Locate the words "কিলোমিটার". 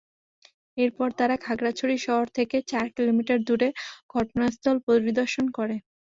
2.95-3.39